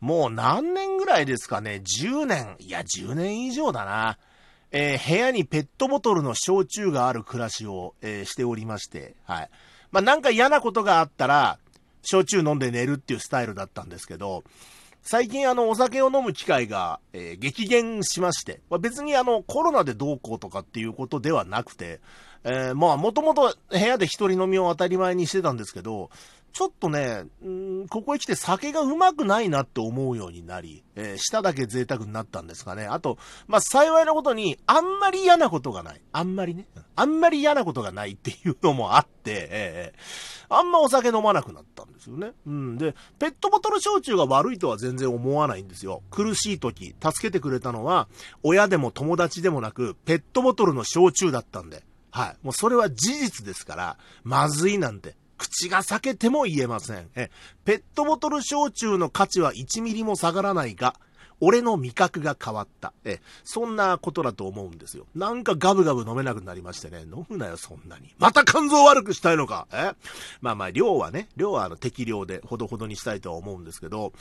[0.00, 2.56] もう何年ぐらいですかね ?10 年。
[2.58, 4.18] いや、10年以上だな。
[4.72, 9.50] えー、部屋にペットボトルの焼酎がある暮らしを、えー、しておりまして、はい。
[9.90, 11.58] まあ、なんか嫌なことがあったら、
[12.02, 14.44] 焼酎飲んで寝るっていうスタイルだったんですけど、
[15.02, 22.00] 最近あの、お酒を飲む機会が、えー、激減しまして、まあ、別にあの、コロナでどうこうとかっていうことではなくて、
[22.44, 26.10] えー、まあ、もともと部屋で一人飲みを当たり前にしてたんですけど、
[26.52, 32.86] ちょっとね、んここへ来て酒がうまくないなって思うようになり、えー、舌だけ贅沢になったんですかね。
[32.86, 36.00] あと、まあ、幸いなことに、あんまり嫌なことがない。
[36.12, 36.66] あんまりね。
[36.96, 42.32] あんまり嫌なことがないっていうのもあって、えー、あんまお酒飲まなくなったんですよね。
[42.46, 42.78] うん。
[42.78, 46.02] で、ペットボトル焼酎が悪いとは全然思わないんですよ。
[46.10, 48.08] 苦しい時、助けてくれたのは、
[48.42, 51.84] 親でも友達でもなく、ペットボトルの焼酎だったんで。
[52.10, 52.36] はい。
[52.42, 57.08] もうそれは事実ですから、まずいなんて、口が裂けても言えません。
[57.64, 60.94] ペットボトル焼酎の価値は1ミリも下がらないが、
[61.40, 62.92] 俺の味覚が変わった。
[63.04, 65.06] え、そんなことだと思うんですよ。
[65.14, 67.02] なんかガブガブ飲めなくなりましてね。
[67.02, 68.14] 飲むなよ、そんなに。
[68.18, 69.92] また肝臓悪くしたいのかえ
[70.40, 74.12] まあまあ、量はね、量はあの適量でほどほどにしたいとは思うんですけど、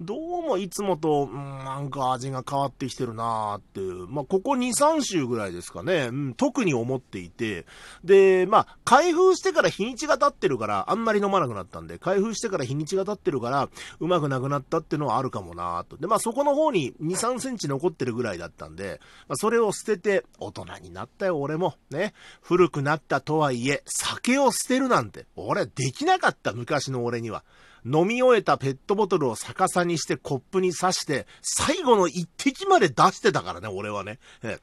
[0.00, 7.66] どうもいつもと、うん、なんか味が変わってきてるなーっていう、まあ、ここ2、3週ぐらいですかね、うん、特に思っていて、
[8.04, 13.68] で、まあ、開封してから日にちが経ってるから、あんまり飲まなくなったんで、開封してから日にちが経ってるから、
[14.00, 15.96] うまくなくなったってのはあるかもなーと。
[15.96, 21.74] で、まあ、そこの方に2、3センチ残ってるぐらいだったんで、まあ、それを捨てて、大人になったよ、俺も。
[21.90, 22.14] ね。
[22.40, 27.44] 古くなったとはいえ、酒を捨てるなんて、俺できなかった、昔の俺には。
[27.84, 34.20] 飲み終えたペットボトルを逆さにしてコップに刺して、最後の一滴まで出してたからね、俺はね。
[34.42, 34.58] え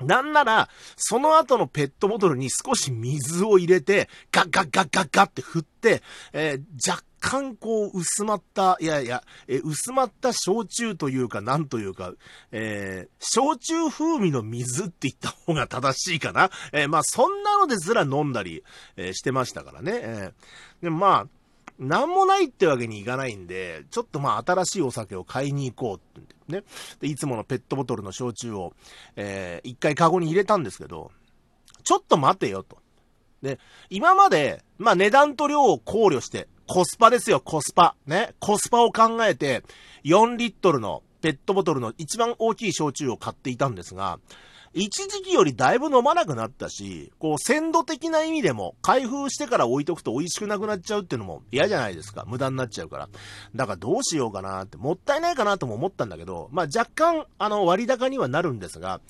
[0.00, 6.02] なんなら、その後のペットボトルに少し水を入れて、ガッガッガッガッガッって振って、
[6.34, 12.12] えー、若干こう薄まった、いやいや、え、薄まった焼酎というか、なんというか、
[12.52, 16.50] えー、焼酎風味の水って言った方が正しいかな。
[16.72, 18.62] えー、まあそんなのですら飲んだり、
[18.96, 19.92] えしてましたからね。
[19.94, 20.32] え
[20.82, 21.26] でもまあ、
[21.78, 26.64] なんもないってわけにいかないんで、ちょっとまあ新しいお酒を買いに行こうってね。
[27.00, 28.72] で、いつものペットボトルの焼酎を、
[29.16, 31.10] えー、一回カゴに入れたんですけど、
[31.82, 32.78] ちょっと待てよと。
[33.42, 33.58] で、
[33.90, 37.94] 今まで、まあ値段と量を考慮して、コスパですよ、コスパ。
[38.06, 38.34] ね。
[38.40, 39.62] コスパを考えて、
[40.04, 44.18] 4リットルのペットボトルの一番大きい焼酎を買っていたんですが、
[44.74, 52.24] 一時期よりだいぶ飲まなくなったし、こう、鮮度的な意味でも、開封してから置いとくと美味しくなくなっちゃうっていうのも嫌じゃないですか。
[52.26, 53.08] 無駄になっちゃうから。
[53.54, 59.00] だからどうしようかなって、もったいないかなとも思ったんだけど、まあ若干、あの、割高にはなるんですが、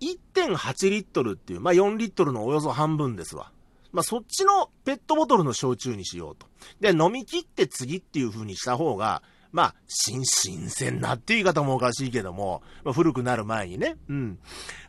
[0.00, 3.52] 1.8リットルっていう、まあ4リットルのおよそ半分ですわ。
[3.96, 6.46] まあ、そっちのペットボトルの焼酎にしようと。
[6.80, 14.38] で、飲み切って次っていう風にした方が、まあ、新、新鮮なっていう言い方もおかしいけども、まあ、古くなる前にね、うん、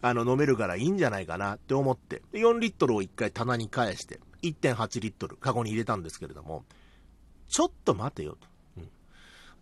[0.01, 6.65] あの、飲めるからいいんじゃないかなって思って、4リットルを1回棚に返して、1.8リットル、カゴに入れたんですけれども、
[7.47, 8.47] ちょっと待てよと。
[8.75, 8.89] うん、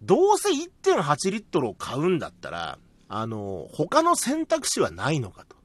[0.02, 2.80] どうせ1.8リットルを買うんだったら、
[3.10, 5.56] あの、他の選択肢はないのかと。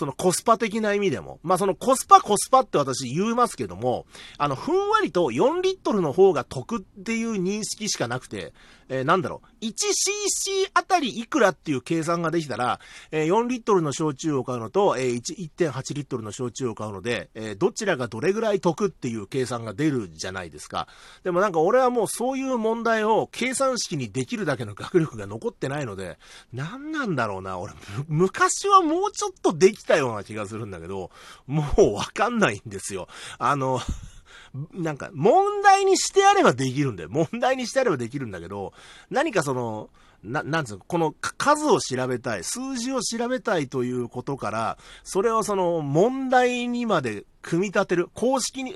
[0.00, 1.40] そのコスパ的な意味でも。
[1.42, 4.06] まあそのコスパコスパって私言いますけども、
[4.38, 8.54] あの、ふんわりと4リットルの方が得っていう認識しかなくて、
[8.90, 12.80] えー、なんだろう、1cc あたりいくらっていう計算ができたら、
[13.12, 20.88] えー、4リットルの焼酎を買うのと、えー、1.8リットルの焼酎を買うので、えー、どちらがどれぐらい得っていう計算が出るじゃないですか。
[21.22, 26.18] でもなんか俺はもうそういう問題を計算式にできるだけの学力が残ってないので、
[26.52, 27.74] 何なんだろうな、俺、
[28.08, 31.10] 昔はもうちょっとできたような気がするんだけど、
[31.46, 33.08] もうわかんないんですよ。
[33.38, 33.80] あの、
[34.74, 37.08] なんか、問題にしてあればできるんだよ。
[37.10, 38.72] 問題にしてあればできるんだけど、
[39.10, 39.90] 何かその、
[40.22, 48.74] な、なんつうの、この数を調べたい、数字を調べたいということから、それをその問題にまで組み立てる、公式に、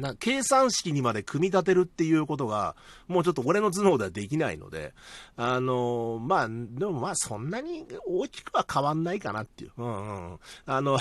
[0.00, 2.74] な計算式にまで組み立てるっていうことが、
[3.06, 4.92] もうちょっと俺の頭脳ではできないので、
[5.36, 9.72] あのまあ、でもまあそんなに大きくは変わんないかなっていう。
[9.76, 10.38] うんうん。
[10.66, 10.98] あの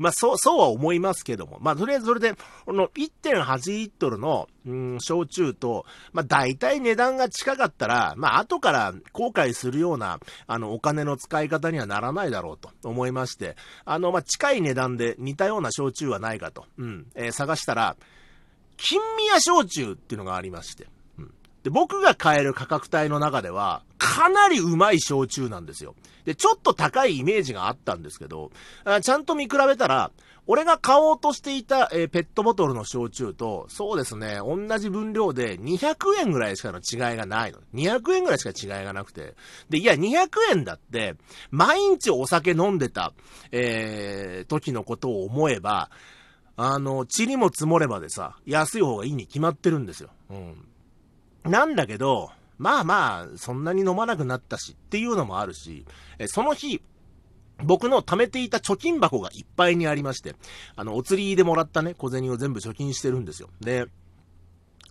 [0.00, 1.58] まあ、そう、そうは思いますけども。
[1.60, 17.98] まあ、とりあえずそれで、この1.8リットルの、うん、焼酎と、まあ、大体値段が近かったら、まあ、後から後悔するような、あの、お金の使い方にはならないだろうと思いまして、あの、まあ、近い値段で似たような焼酎はないかと、うん、えー、探したら、
[18.78, 20.86] 金宮焼酎っていうのがありまして、
[21.62, 25.94] で、僕が買える価格帯の中では、かなりうまい焼酎なんですよ。
[26.24, 28.50] で、ちょっと高いイメージがあったんですけど、
[29.02, 30.10] ちゃんと見比べたら、
[30.46, 37.58] 俺が買おうとしていた、えー、ペットボトルの焼酎と、そうですね、同じ分量で200円ぐらいしかの違いがないの。
[37.74, 39.34] 200円ぐらいしか違いがなくて。
[39.68, 41.14] で、いや、200円だって、
[41.50, 43.12] 毎日お酒飲んでた、
[43.52, 45.90] えー、時のことを思えば、
[46.56, 50.10] あの、塵も積もればでさ、安い方がいいに決まってるんですよ。
[50.30, 50.66] うん。
[51.44, 55.86] なんだけど、まあまあ、そんなに飲まなくなったしっていうのもあるし、
[56.18, 56.82] えその日、
[57.64, 60.34] 僕の貯めていた貯金箱がいっぱいにありまして、
[60.76, 63.48] あの、お釣りでもらったね、小銭を全部貯金してるんですよ。
[63.60, 63.86] で、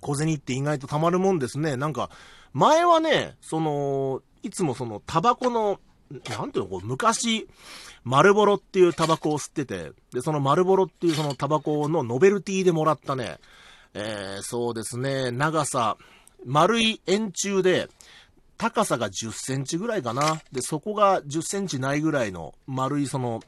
[0.01, 1.77] 小銭って意外と貯まるもんですね。
[1.77, 2.09] なんか、
[2.53, 5.79] 前はね、その、いつもその、タバコの、
[6.29, 7.47] なんていうの、こう、昔、
[8.03, 13.37] 丸ボロっていうタバコを吸ってて、で、その丸ボロっていうそのタバコのノベルティでもらったね、
[13.93, 15.97] えー、そうですね、長さ、
[16.45, 17.89] 丸い円柱で、
[18.57, 20.41] 高さが10センチぐらいかな。
[20.51, 23.41] で、そこが10センチないぐらいの丸いその、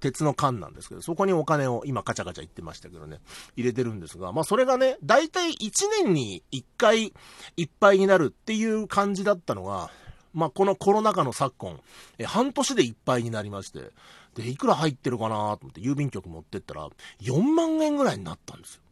[0.00, 3.18] 鉄の缶なんですけど、そこにお金を今カチャカチャ言ってましたけどね、
[3.56, 5.70] 入れてるんですが、まあそれがね、だいたい1
[6.04, 7.12] 年に1回
[7.56, 9.90] いっぱいになるっていう感じだったのが、
[10.34, 11.80] まあこのコロナ禍の昨今、
[12.18, 13.90] え半年でいっぱいになりまして、
[14.34, 16.88] で、いくら入ってるかなと思って郵便局持ってったら、
[17.22, 18.82] 4万円ぐらいになったんですよ。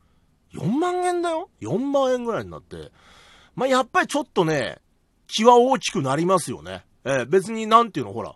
[0.54, 2.90] 4万円だよ ?4 万円ぐらいになって、
[3.54, 4.78] まあやっぱりちょっとね、
[5.26, 6.84] 気は大きくなりますよね。
[7.04, 8.34] えー、別になんていうの、ほら、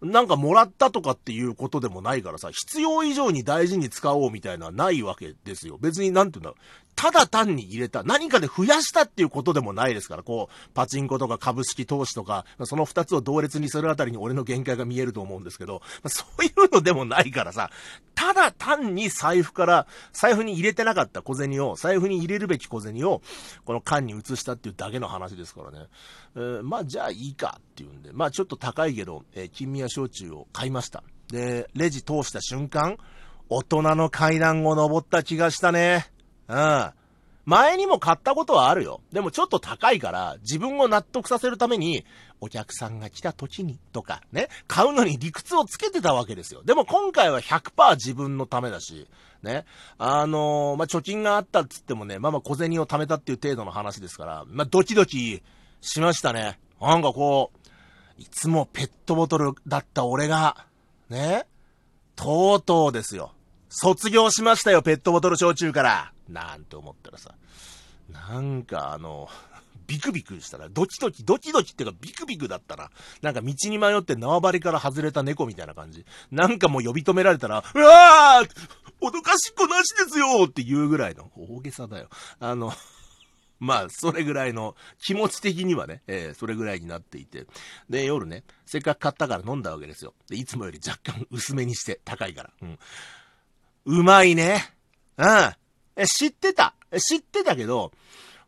[0.00, 5.76] なんかもらったとかっていうことでもないからさ、必要以上に大事に使おうみたいなないわけですよ。
[5.80, 6.54] 別になんていうんだ
[6.98, 17.70] ただ単に入れた、何かで増やしたっていうことでもないですから、こう、パチンコとか株式投資とか、その二つを同列にするあたりに俺の限界が見えると思うんですけど、そういうのでもないからさ、
[18.16, 23.22] ただ単に財布から、財布に入れてなかった小銭を、財布に入れるべき小銭を、
[23.64, 25.86] この缶に移したっていうだけの話ですからね。
[26.34, 31.04] えー、まあ、じゃあいいかっていうんで、まあちょっと高いけど、えー、金宮焼酎を買いました。
[31.30, 32.98] で、レジ通した瞬間、
[33.48, 36.17] 大人の階段を登った気がしたね。
[36.48, 36.90] うん。
[37.48, 39.00] 前にも買ったことはあるよ。
[39.10, 42.04] でもちょっと高いから、自分を納得させるために、
[42.40, 46.62] お客さんが来た時に、とか、ね、買うのに理屈をつけてたわけですよ。
[46.62, 49.08] でも今回は100%自分のためだし、
[49.42, 49.64] ね、
[49.96, 55.42] あのー、まあ、貯金があったっつってもね、まあま小銭を貯めたっていう程度の話ですから、まあ、ドキドキ
[55.80, 56.58] しましたね。
[56.82, 60.66] なんかこう、いつもペットボトルだった俺が、
[61.08, 61.46] ね、
[62.14, 63.32] とうとうですよ。
[63.70, 66.12] 卒業しましたよ、ペットボトル焼酎から。
[66.28, 67.34] なんて思ったらさ、
[68.10, 69.28] なんかあの、
[69.86, 72.90] ビクビクしたら、ドキドキ、ドキドキっていうかビクビクだったら、
[73.22, 76.04] なんか道に迷って縄張りから外れた猫みたいな感じ。
[76.30, 78.48] なんかもう呼び止められたら、うわー
[79.00, 82.08] 脅かしっこなしですよって言うぐらいの、大げさだよ。
[82.40, 82.72] あの、
[83.60, 87.46] まあ、それぐらいの、気持ち的にはね、えー、それぐらいになっていて。
[87.88, 90.14] で、夜ね、せっかく買ったから飲んだわけですよ。
[90.28, 92.50] で、いつもより若干薄めにして、高いから。
[92.62, 92.78] うん。
[93.86, 94.64] うまいね。
[95.16, 95.26] うん。
[95.98, 96.74] え、知ってた。
[96.96, 97.92] 知ってたけど、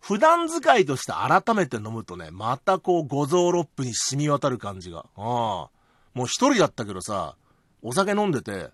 [0.00, 5.00] 普段使いとして改めて飲むとね、またこう、五臓六腑に染み渡る感じが。
[5.16, 5.70] ああ。
[6.14, 7.36] もう一人だったけどさ、
[7.82, 8.70] お酒飲んでて、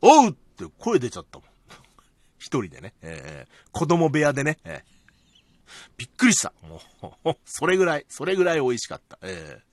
[0.00, 1.48] おうって声出ちゃったもん。
[2.38, 2.94] 一人でね。
[3.02, 4.58] えー、子供部屋でね。
[4.64, 6.52] えー、びっくりした。
[6.62, 6.80] も
[7.24, 9.18] う、 それぐらい、それぐらい美味しかった。
[9.22, 9.71] えー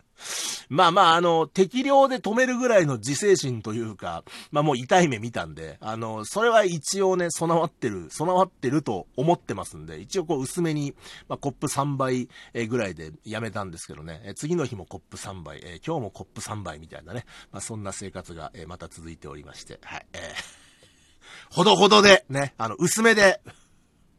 [0.70, 10.94] まあまあ、あの、適量で止めるぐらいの自制心というか、まあもう痛い目見たんで、あの、それは一応ね、備わってる、備わってると思ってますんで、一応こう薄めに、
[11.28, 12.30] まあコップ3杯
[12.68, 23.42] ぐらいでやめたんですけどね、え次の日もコップ3杯、え今日もコップ3杯みたいなね、まあそんな生活が、えまた続いておりまして、はい、えー、ほどほどで、ね、あの、薄めで、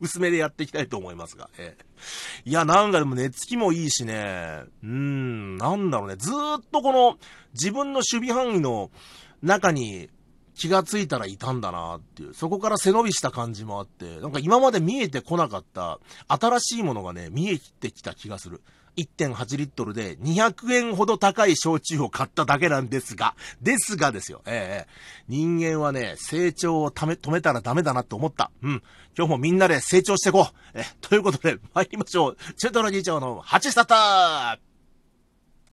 [0.01, 7.19] 薄めでやっていきたいと思いますが、えー、いや、なんかでも寝つきもいいしね、うーん、なんだろうね、ずーっとこの
[7.53, 8.91] 自分の守備範囲の
[9.43, 10.09] 中に
[10.55, 18.61] 気がついたらいたんだなっていう、そこから背伸びした感じもあって、なんか今まで見えてこなかった新しいものがね、見えてきた気がする。
[18.97, 24.91] 1.8リットルで200円ほど高い焼酎を買っただけなんですが、ですがですよ、ええ
[25.29, 28.51] 人間はね、成長をため、止めたらダメだなって思った。
[28.63, 28.83] うん。
[29.17, 30.55] 今日もみんなで成長していこう。
[30.75, 32.37] え、ということで、参りましょう。
[32.57, 34.70] 中トロ議長の8スタート